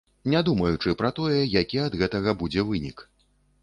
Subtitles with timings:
[0.33, 3.11] Не думаючы пра тое, які ад гэтага будзе вынік.